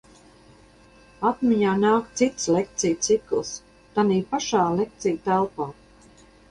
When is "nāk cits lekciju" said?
1.83-2.99